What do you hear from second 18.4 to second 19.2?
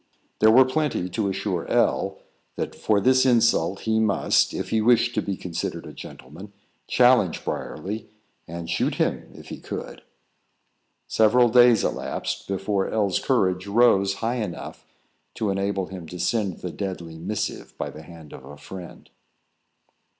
a friend.